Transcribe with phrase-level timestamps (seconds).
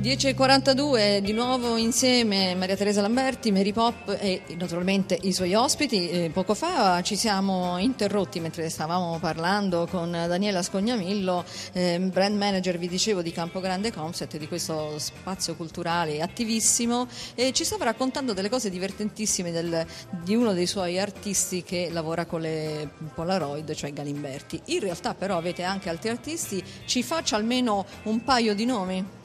[0.00, 6.30] 10.42 di nuovo insieme Maria Teresa Lamberti, Mary Pop e naturalmente i suoi ospiti.
[6.32, 12.88] Poco fa ci siamo interrotti mentre stavamo parlando con Daniela Scognamillo, eh, brand manager, vi
[12.88, 18.48] dicevo, di Campo Grande Concept, di questo spazio culturale attivissimo e ci stava raccontando delle
[18.48, 19.84] cose divertentissime del,
[20.22, 24.62] di uno dei suoi artisti che lavora con le Polaroid, cioè Galimberti.
[24.66, 29.18] In realtà però avete anche altri artisti, ci faccia almeno un paio di nomi?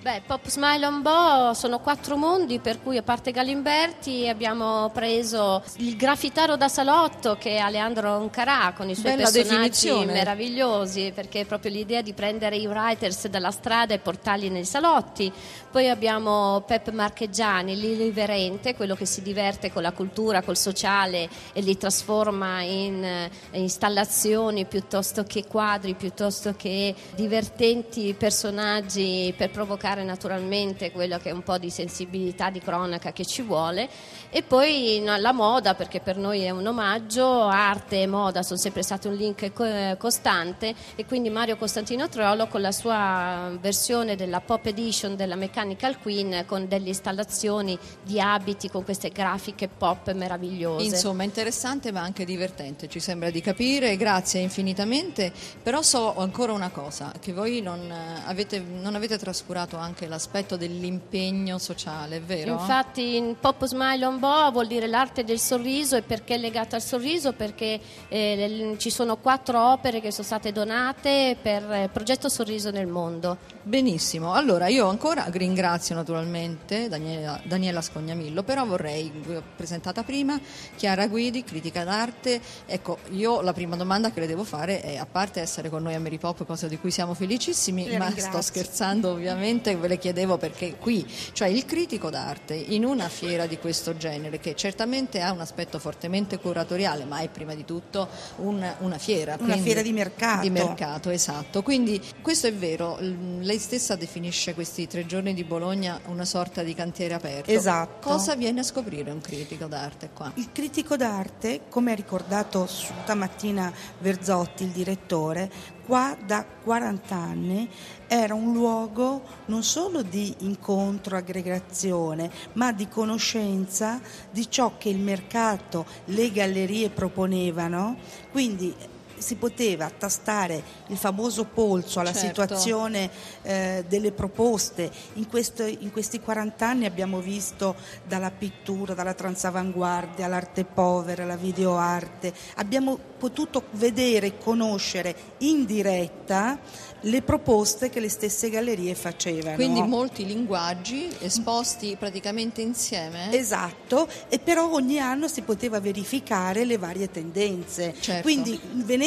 [0.00, 5.60] Beh, Pop Smile on Bo sono quattro mondi, per cui a parte Galimberti abbiamo preso
[5.78, 11.40] il graffitaro da salotto che è Aleandro Oncarà con i suoi Bella personaggi meravigliosi, perché
[11.40, 15.32] è proprio l'idea di prendere i writers dalla strada e portarli nei salotti.
[15.68, 21.60] Poi abbiamo Pep Marcheggiani, l'irriverente, quello che si diverte con la cultura, col sociale e
[21.60, 30.92] li trasforma in eh, installazioni piuttosto che quadri, piuttosto che divertenti personaggi per provocare naturalmente
[30.92, 33.88] quello che è un po' di sensibilità di cronaca che ci vuole.
[34.30, 38.82] E poi la moda perché per noi è un omaggio, arte e moda sono sempre
[38.82, 44.40] stati un link co- costante e quindi Mario Costantino Trollo con la sua versione della
[44.40, 50.84] pop edition della Mechanical Queen con delle installazioni di abiti con queste grafiche pop meravigliose.
[50.84, 56.70] Insomma, interessante ma anche divertente, ci sembra di capire, grazie infinitamente, però so ancora una
[56.70, 62.52] cosa, che voi non eh, avete, non avete trascurato anche l'aspetto dell'impegno sociale, è vero?
[62.52, 66.76] Infatti in Pop Smile on Bo vuol dire l'arte del sorriso e perché è legata
[66.76, 67.32] al sorriso?
[67.32, 72.70] Perché eh, ci sono quattro opere che sono state donate per eh, il progetto Sorriso
[72.70, 73.38] nel mondo.
[73.62, 79.12] Benissimo, allora io ancora ringrazio naturalmente Daniela, Daniela Scognamillo, però vorrei,
[79.56, 80.40] presentata prima,
[80.76, 85.06] Chiara Guidi, critica d'arte, ecco io la prima domanda che le devo fare è, a
[85.06, 88.32] parte essere con noi a Mary Pop, cosa di cui siamo felicissimi, Le ma ringrazio.
[88.32, 93.46] sto scherzando ovviamente, ve le chiedevo perché qui, cioè il critico d'arte in una fiera
[93.46, 98.08] di questo genere, che certamente ha un aspetto fortemente curatoriale, ma è prima di tutto
[98.36, 99.34] un- una fiera.
[99.38, 100.40] Una quindi- fiera di mercato.
[100.42, 101.62] Di mercato, esatto.
[101.62, 106.74] Quindi questo è vero, lei stessa definisce questi tre giorni di Bologna una sorta di
[106.74, 107.50] cantiere aperto.
[107.50, 108.08] Esatto.
[108.08, 110.30] Cosa viene a scoprire un critico d'arte qua?
[110.34, 115.50] Il critico d'arte, come ha ricordato stamattina Verzotti, il direttore,
[115.88, 117.66] qua da 40 anni
[118.06, 123.98] era un luogo non solo di incontro, aggregazione, ma di conoscenza
[124.30, 127.96] di ciò che il mercato, le gallerie proponevano.
[128.30, 128.74] Quindi
[129.20, 132.26] si poteva tastare il famoso polso alla Certo.
[132.42, 133.10] situazione
[133.42, 134.90] eh, delle proposte.
[135.14, 137.74] In, questo- in questi 40 anni abbiamo visto
[138.06, 146.58] dalla pittura, dalla transavanguardia, all'arte povera, alla videoarte, abbiamo potuto vedere e conoscere in diretta
[147.02, 149.54] le proposte che le stesse gallerie facevano.
[149.56, 153.32] Quindi molti linguaggi esposti praticamente insieme.
[153.32, 157.94] Esatto, e però ogni anno si poteva verificare le varie tendenze.
[158.00, 158.22] Certo.
[158.22, 158.58] Quindi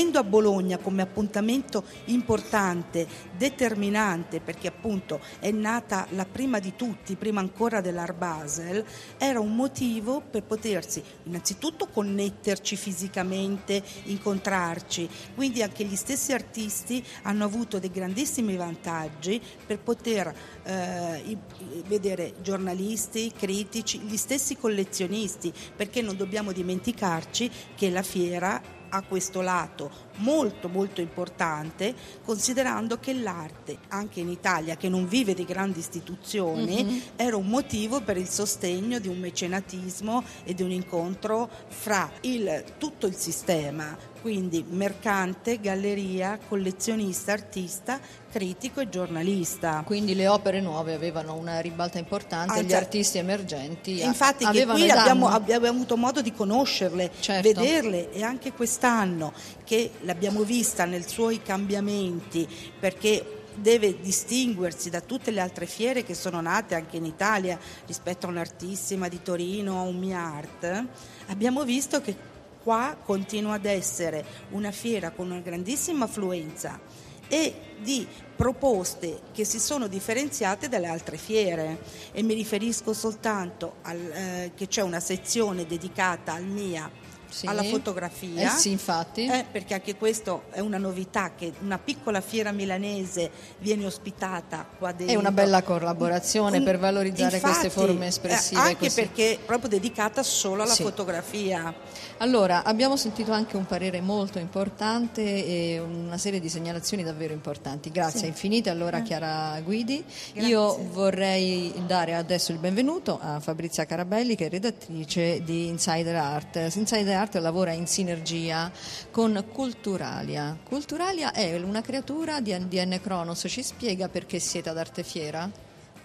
[0.01, 3.07] venendo a Bologna come appuntamento importante,
[3.37, 8.83] determinante, perché appunto è nata la prima di tutti, prima ancora dell'Art Basel,
[9.19, 15.07] era un motivo per potersi innanzitutto connetterci fisicamente, incontrarci.
[15.35, 21.37] Quindi anche gli stessi artisti hanno avuto dei grandissimi vantaggi per poter eh,
[21.85, 29.41] vedere giornalisti, critici, gli stessi collezionisti, perché non dobbiamo dimenticarci che la fiera ha questo
[29.41, 35.79] lato molto molto importante considerando che l'arte anche in Italia che non vive di grandi
[35.79, 42.11] istituzioni era un motivo per il sostegno di un mecenatismo e di un incontro fra
[42.21, 47.99] il- tutto il sistema quindi mercante, galleria, collezionista, artista,
[48.31, 49.81] critico e giornalista.
[49.85, 54.49] Quindi le opere nuove avevano una ribalta importante, Ah, gli artisti emergenti E Infatti che
[54.49, 54.99] avevano qui e danno.
[55.01, 57.47] abbiamo, abbiamo avuto modo di conoscerle, Certo.
[57.61, 59.33] vederle e anche quest'anno
[59.63, 62.47] che l'abbiamo vista nei suoi cambiamenti
[62.79, 68.25] perché deve distinguersi da tutte le altre fiere che sono nate anche in Italia rispetto
[68.25, 70.85] a un'artissima di Torino, a un MiArt,
[71.27, 72.15] abbiamo visto che
[72.63, 76.79] qua continua ad essere una fiera con una grandissima affluenza
[77.27, 78.05] e di
[78.35, 81.79] proposte che si sono differenziate dalle altre fiere.
[82.11, 86.91] E mi riferisco soltanto al, eh, che c'è una sezione dedicata al MIA
[87.31, 87.47] Sì.
[87.47, 88.53] alla fotografia.
[88.53, 89.25] Eh sì, infatti.
[89.25, 94.91] Eh, perché anche questo è una novità che una piccola fiera milanese viene ospitata qua
[94.91, 95.15] dentro.
[95.15, 98.59] È una bella collaborazione Un- per valorizzare infatti, queste forme eh, espressive.
[98.59, 100.83] anche questi- perché è proprio dedicata solo alla Sì.
[100.83, 101.73] fotografia.
[102.17, 107.89] Allora, abbiamo sentito anche un parere molto importante e una serie di segnalazioni davvero importanti.
[107.91, 109.03] Grazie infinite allora Eh.
[109.03, 110.03] Chiara Guidi.
[110.33, 116.55] Io vorrei dare adesso il benvenuto a Fabrizia Carabelli che è redattrice di Insider Art.
[116.75, 118.71] Insider Art lavora in sinergia
[119.11, 120.57] con Culturalia.
[120.63, 125.47] Culturalia è una creatura di DN Cronos, ci spiega perché siete ad Arte Fiera?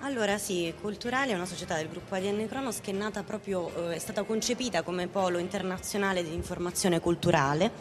[0.00, 3.94] Allora sì, Culturale è una società del gruppo ADN Cronos che è nata proprio, eh,
[3.94, 7.72] è stata concepita come polo internazionale di informazione culturale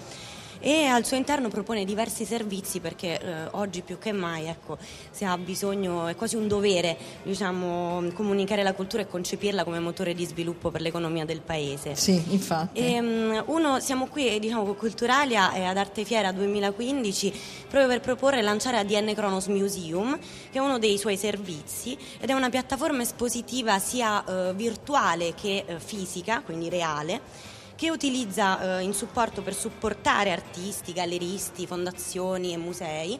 [0.65, 4.79] e al suo interno propone diversi servizi perché eh, oggi più che mai ecco,
[5.11, 10.15] si ha bisogno, è quasi un dovere diciamo, comunicare la cultura e concepirla come motore
[10.15, 11.93] di sviluppo per l'economia del paese.
[11.93, 12.79] Sì, infatti.
[12.79, 17.31] Ehm, uno, siamo qui diciamo, con Culturalia e ad Arte Fiera 2015
[17.69, 20.17] proprio per proporre e lanciare ADN Kronos Museum,
[20.51, 25.63] che è uno dei suoi servizi ed è una piattaforma espositiva sia eh, virtuale che
[25.63, 32.57] eh, fisica, quindi reale, che utilizza eh, in supporto per supportare artisti, galleristi, fondazioni e
[32.57, 33.19] musei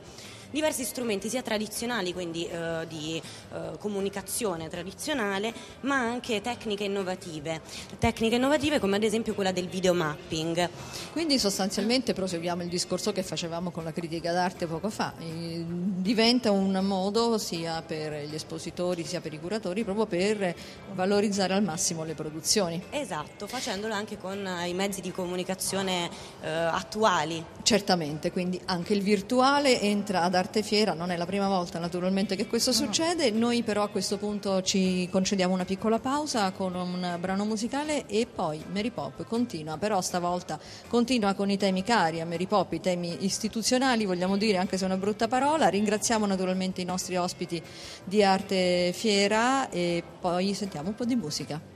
[0.55, 3.21] diversi strumenti sia tradizionali, quindi eh, di
[3.53, 7.59] eh, comunicazione tradizionale, ma anche tecniche innovative.
[7.99, 10.69] Tecniche innovative come ad esempio quella del videomapping.
[11.11, 16.51] Quindi sostanzialmente proseguiamo il discorso che facevamo con la critica d'arte poco fa, Eh, diventa
[16.51, 20.55] un modo sia per gli espositori sia per i curatori proprio per
[20.93, 22.81] valorizzare al massimo le produzioni.
[22.91, 26.09] Esatto, facendolo anche con eh, i mezzi di comunicazione
[26.41, 27.43] eh, attuali.
[27.65, 32.35] Certamente, quindi anche il virtuale entra ad Arte Fiera, non è la prima volta naturalmente
[32.35, 37.17] che questo succede, noi però a questo punto ci concediamo una piccola pausa con un
[37.19, 42.25] brano musicale e poi Mary Pop continua, però stavolta continua con i temi cari a
[42.27, 46.81] Mary Pop, i temi istituzionali, vogliamo dire anche se è una brutta parola, ringraziamo naturalmente
[46.81, 47.59] i nostri ospiti
[48.03, 51.74] di Arte Fiera e poi sentiamo un po' di musica.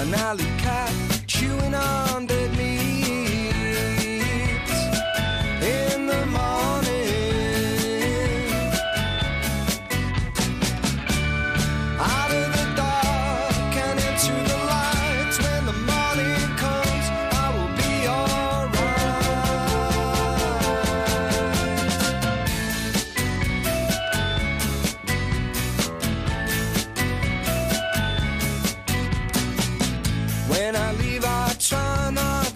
[0.00, 0.94] An alley cat
[1.26, 2.24] chewing on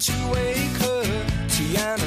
[0.04, 1.02] to wake her.
[1.48, 2.03] Tiana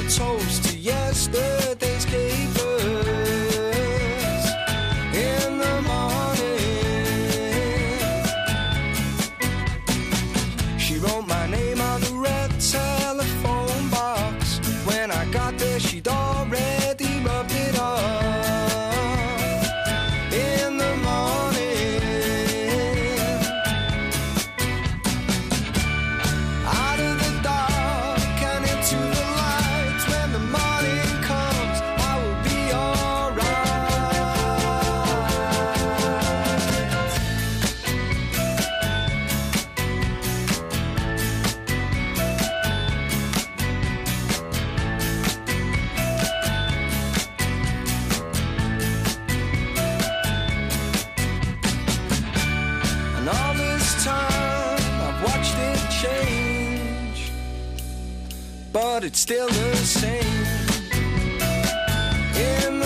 [58.72, 60.22] but it's still the same.
[62.36, 62.77] In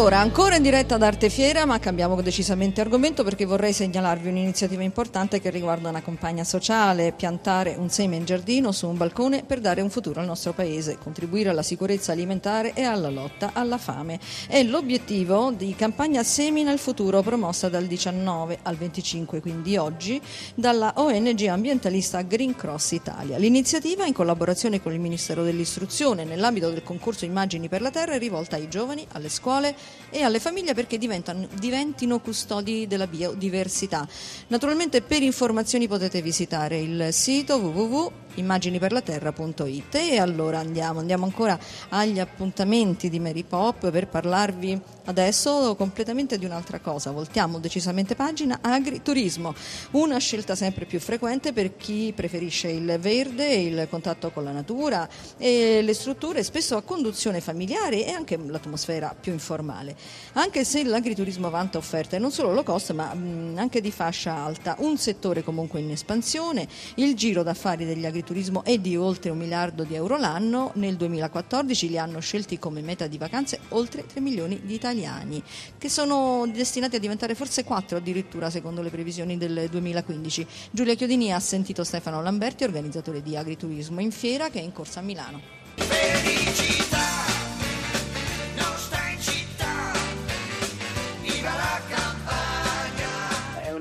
[0.00, 4.82] allora, ancora in diretta ad Arte Fiera, ma cambiamo decisamente argomento perché vorrei segnalarvi un'iniziativa
[4.82, 9.60] importante che riguarda una campagna sociale, piantare un seme in giardino su un balcone per
[9.60, 14.18] dare un futuro al nostro paese, contribuire alla sicurezza alimentare e alla lotta alla fame.
[14.48, 20.18] È l'obiettivo di campagna Semina il futuro promossa dal 19 al 25, quindi oggi,
[20.54, 23.36] dalla ONG ambientalista Green Cross Italia.
[23.36, 28.18] L'iniziativa, in collaborazione con il Ministero dell'Istruzione, nell'ambito del concorso Immagini per la Terra, è
[28.18, 29.76] rivolta ai giovani, alle scuole,
[30.10, 34.06] e alle famiglie perché diventino custodi della biodiversità.
[34.48, 41.58] Naturalmente per informazioni potete visitare il sito www immaginiperlaterra.it e allora andiamo, andiamo ancora
[41.88, 48.60] agli appuntamenti di Mary Pop per parlarvi adesso completamente di un'altra cosa, voltiamo decisamente pagina
[48.62, 49.54] agriturismo,
[49.92, 55.08] una scelta sempre più frequente per chi preferisce il verde, il contatto con la natura
[55.36, 59.96] e le strutture spesso a conduzione familiare e anche l'atmosfera più informale.
[60.34, 64.96] Anche se l'agriturismo vanta offerte non solo low cost ma anche di fascia alta, un
[64.96, 69.82] settore comunque in espansione, il giro d'affari degli agricoltori agriturismo è di oltre un miliardo
[69.82, 74.60] di euro l'anno, nel 2014 li hanno scelti come meta di vacanze oltre 3 milioni
[74.62, 75.42] di italiani,
[75.78, 80.46] che sono destinati a diventare forse 4 addirittura secondo le previsioni del 2015.
[80.70, 85.00] Giulia Chiodini ha sentito Stefano Lamberti, organizzatore di agriturismo in fiera che è in corsa
[85.00, 85.59] a Milano.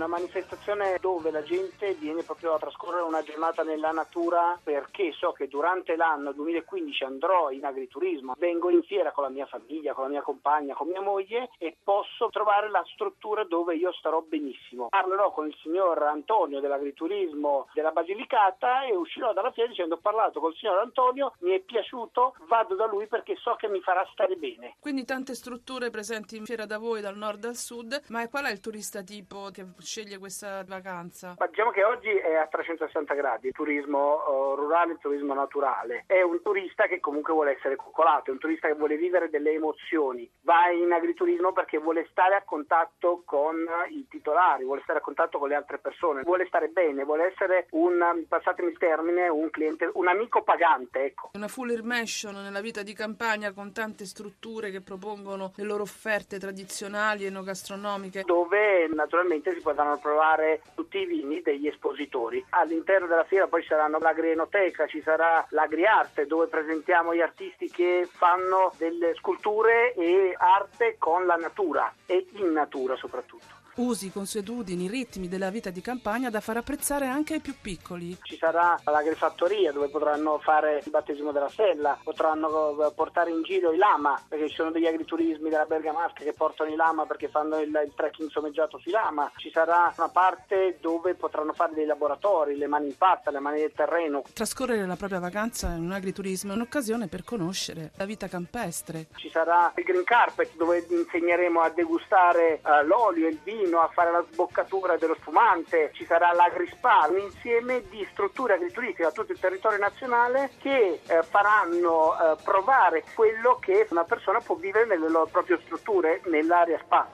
[0.08, 5.48] Manifestazione dove la gente viene proprio a trascorrere una giornata nella natura perché so che
[5.48, 10.10] durante l'anno 2015 andrò in agriturismo, vengo in fiera con la mia famiglia, con la
[10.10, 14.90] mia compagna, con mia moglie e posso trovare la struttura dove io starò benissimo.
[14.90, 20.40] Parlerò con il signor Antonio dell'agriturismo della Basilicata e uscirò dalla fiera dicendo ho parlato
[20.40, 24.36] col signor Antonio, mi è piaciuto, vado da lui perché so che mi farà stare
[24.36, 24.76] bene.
[24.80, 28.52] Quindi tante strutture presenti in fiera da voi dal nord al sud, ma qual è
[28.52, 31.34] il turista tipo che sceglie questa vacanza?
[31.40, 36.04] Ma diciamo che oggi è a 360 gradi, turismo uh, rurale, turismo naturale.
[36.06, 39.54] È un turista che comunque vuole essere coccolato, è un turista che vuole vivere delle
[39.54, 40.30] emozioni.
[40.42, 43.56] Va in agriturismo perché vuole stare a contatto con
[43.90, 47.66] i titolari, vuole stare a contatto con le altre persone, vuole stare bene, vuole essere
[47.72, 51.32] un, passatemi il termine, un cliente, un amico pagante, ecco.
[51.34, 56.38] Una full immersion nella vita di campagna con tante strutture che propongono le loro offerte
[56.38, 58.22] tradizionali e enogastronomiche.
[58.24, 62.44] Dove naturalmente si potranno provare tutti i vini degli espositori.
[62.50, 68.08] All'interno della fiera poi ci saranno l'agrienoteca, ci sarà l'agriarte dove presentiamo gli artisti che
[68.12, 75.28] fanno delle sculture e arte con la natura e in natura soprattutto usi, consuetudini, ritmi
[75.28, 78.18] della vita di campagna da far apprezzare anche ai più piccoli.
[78.22, 83.72] Ci sarà l'agrifattoria dove potranno fare il battesimo della sella, potranno eh, portare in giro
[83.72, 87.58] i lama, perché ci sono degli agriturismi della Bergamasca che portano i lama perché fanno
[87.60, 89.32] il, il trekking sommeggiato sui lama.
[89.38, 93.62] Ci sarà una parte dove potranno fare dei laboratori, le mani in pasta, le mani
[93.62, 94.24] del terreno.
[94.34, 99.08] Trascorrere la propria vacanza in un agriturismo è un'occasione per conoscere la vita campestre.
[99.16, 103.82] Ci sarà il green carpet dove insegneremo a degustare uh, l'olio e il vino fino
[103.82, 109.12] a fare la sboccatura dello spumante, ci sarà l'agrispa, un insieme di strutture agrituristiche a
[109.12, 114.88] tutto il territorio nazionale che eh, faranno eh, provare quello che una persona può vivere
[114.88, 117.08] nelle loro proprie strutture nell'area spa.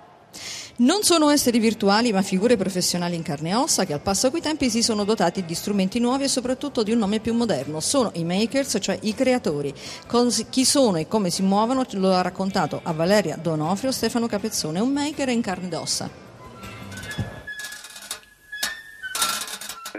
[0.77, 4.41] Non sono esseri virtuali ma figure professionali in carne e ossa che al passo coi
[4.41, 7.79] tempi si sono dotati di strumenti nuovi e soprattutto di un nome più moderno.
[7.79, 9.73] Sono i makers, cioè i creatori.
[10.05, 14.81] Cos- chi sono e come si muovono lo ha raccontato a Valeria Donofrio Stefano Capezzone,
[14.81, 16.23] un maker in carne ed ossa.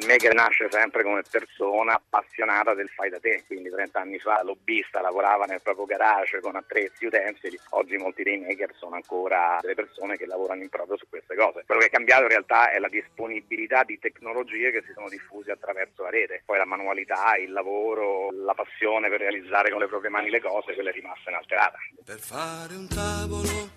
[0.06, 4.40] Il maker nasce sempre come persona appassionata del fai da te, quindi 30 anni fa
[4.44, 9.74] lobbista lavorava nel proprio garage con attrezzi, utensili, oggi molti dei maker sono ancora delle
[9.74, 11.64] persone che lavorano in proprio su queste cose.
[11.66, 15.50] Quello che è cambiato in realtà è la disponibilità di tecnologie che si sono diffuse
[15.50, 20.10] attraverso la rete, poi la manualità, il lavoro, la passione per realizzare con le proprie
[20.10, 21.78] mani le cose, quella è rimasta inalterata.
[22.04, 23.70] Per fare un tavolo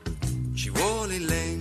[0.54, 1.59] ci vuole il legno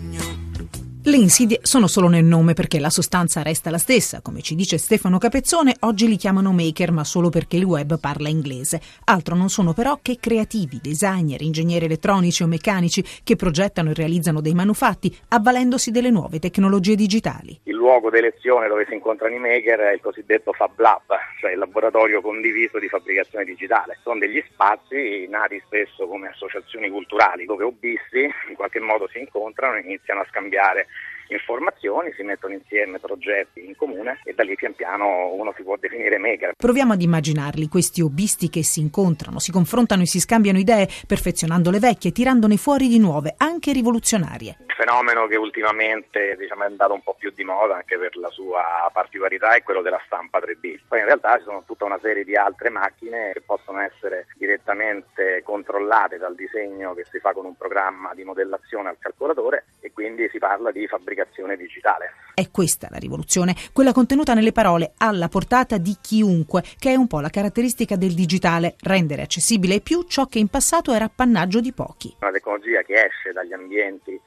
[1.08, 4.20] le insidie sono solo nel nome perché la sostanza resta la stessa.
[4.20, 8.28] Come ci dice Stefano Capezzone, oggi li chiamano maker ma solo perché il web parla
[8.28, 8.78] inglese.
[9.04, 14.42] Altro non sono però che creativi, designer, ingegneri elettronici o meccanici che progettano e realizzano
[14.42, 17.58] dei manufatti avvalendosi delle nuove tecnologie digitali.
[17.62, 21.58] Il luogo d'elezione dove si incontrano i maker è il cosiddetto Fab Lab, cioè il
[21.58, 23.98] laboratorio condiviso di fabbricazione digitale.
[24.02, 29.76] Sono degli spazi nati spesso come associazioni culturali dove hobbisti in qualche modo si incontrano
[29.76, 30.86] e iniziano a scambiare
[31.28, 35.76] informazioni, si mettono insieme progetti in comune e da lì pian piano uno si può
[35.76, 36.52] definire maker.
[36.56, 41.70] Proviamo ad immaginarli, questi hobbisti che si incontrano, si confrontano e si scambiano idee, perfezionando
[41.70, 47.02] le vecchie, tirandone fuori di nuove, anche rivoluzionarie fenomeno che ultimamente diciamo, è andato un
[47.02, 50.78] po' più di moda anche per la sua particolarità è quello della stampa 3D.
[50.86, 55.42] Poi in realtà ci sono tutta una serie di altre macchine che possono essere direttamente
[55.42, 60.28] controllate dal disegno che si fa con un programma di modellazione al calcolatore e quindi
[60.30, 62.12] si parla di fabbricazione digitale.
[62.34, 67.08] È questa la rivoluzione, quella contenuta nelle parole alla portata di chiunque, che è un
[67.08, 71.72] po' la caratteristica del digitale, rendere accessibile più ciò che in passato era appannaggio di
[71.72, 72.14] pochi.
[72.20, 74.20] Una tecnologia che esce dagli ambienti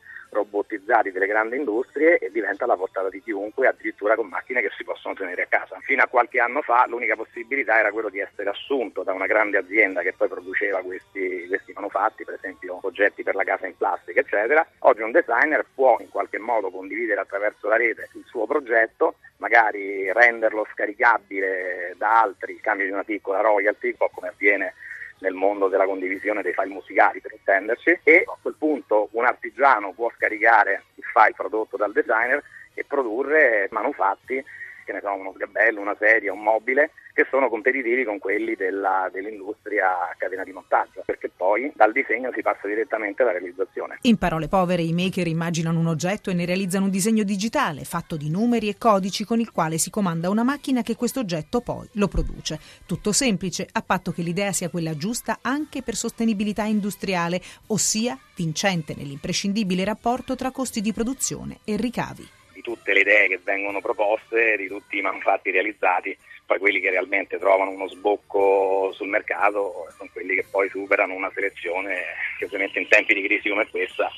[0.92, 4.84] robotizzati delle grandi industrie e diventa alla portata di chiunque, addirittura con macchine che si
[4.84, 5.80] possono tenere a casa.
[5.82, 9.58] Fino a qualche anno fa l'unica possibilità era quello di essere assunto da una grande
[9.58, 14.20] azienda che poi produceva questi, questi manufatti, per esempio oggetti per la casa in plastica,
[14.20, 14.66] eccetera.
[14.80, 20.12] Oggi un designer può in qualche modo condividere attraverso la rete il suo progetto, magari
[20.12, 24.74] renderlo scaricabile da altri, scambio di una piccola royalty, un po' come avviene
[25.22, 29.94] nel mondo della condivisione dei file musicali per intenderci e a quel punto un artigiano
[29.94, 34.44] può scaricare il file prodotto dal designer e produrre manufatti
[34.92, 39.10] che ne so, uno sgabello, una sedia, un mobile che sono competitivi con quelli della,
[39.12, 43.98] dell'industria catena di montaggio, perché poi dal disegno si passa direttamente alla realizzazione.
[44.02, 48.16] In parole povere, i maker immaginano un oggetto e ne realizzano un disegno digitale fatto
[48.16, 51.88] di numeri e codici con il quale si comanda una macchina che questo oggetto poi
[51.94, 52.60] lo produce.
[52.86, 58.94] Tutto semplice, a patto che l'idea sia quella giusta anche per sostenibilità industriale, ossia vincente
[58.96, 64.68] nell'imprescindibile rapporto tra costi di produzione e ricavi tutte le idee che vengono proposte, di
[64.68, 70.36] tutti i manufatti realizzati, poi quelli che realmente trovano uno sbocco sul mercato sono quelli
[70.36, 72.04] che poi superano una selezione
[72.38, 74.12] che ovviamente in tempi di crisi come questa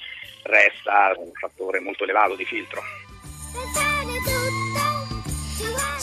[0.44, 2.82] resta un fattore molto elevato di filtro.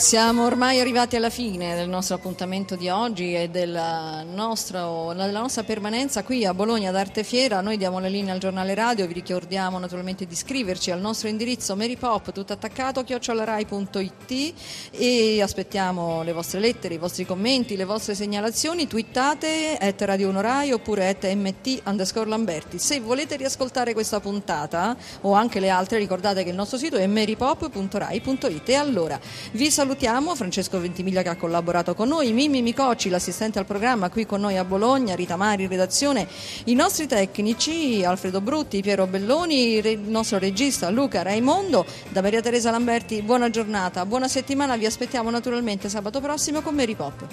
[0.01, 4.81] Siamo ormai arrivati alla fine del nostro appuntamento di oggi e della nostra,
[5.13, 7.61] della nostra permanenza qui a Bologna ad Arte Fiera.
[7.61, 11.75] Noi diamo la linea al giornale radio, vi ricordiamo naturalmente di iscriverci al nostro indirizzo
[11.75, 14.53] marypop tutto attaccato chiocciolarai.it
[14.89, 18.87] e aspettiamo le vostre lettere, i vostri commenti, le vostre segnalazioni.
[18.87, 22.79] Twittate at Radio Onorai oppure at mt underscore Lamberti.
[22.79, 27.05] Se volete riascoltare questa puntata o anche le altre, ricordate che il nostro sito è
[27.05, 28.69] marypop.rai.it.
[28.69, 29.19] E allora
[29.51, 34.09] vi saluto salutiamo Francesco Ventimiglia che ha collaborato con noi, Mimmi Micocci, l'assistente al programma
[34.09, 36.29] qui con noi a Bologna, Rita Mari in redazione,
[36.65, 42.71] i nostri tecnici Alfredo Brutti, Piero Belloni, il nostro regista Luca Raimondo, da Maria Teresa
[42.71, 47.27] Lamberti buona giornata, buona settimana, vi aspettiamo naturalmente sabato prossimo con Mary Pop.